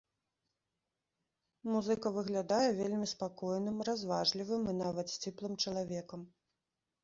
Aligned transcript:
Музыка 1.73 2.07
выглядае 2.15 2.69
вельмі 2.81 3.07
спакойным, 3.13 3.77
разважлівым 3.93 4.61
і 4.75 4.77
нават 4.83 5.07
сціплым 5.21 5.53
чалавекам. 5.63 6.21